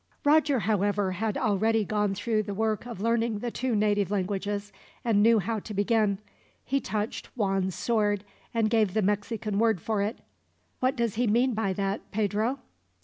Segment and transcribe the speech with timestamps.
[0.25, 4.73] Roger, however, had already gone through the work of learning the two native languages,
[5.05, 6.17] and knew how to begin.
[6.65, 10.17] He touched Juan's sword, and gave the Mexican word for it.
[10.79, 12.57] "What does he mean by that, Pedro?"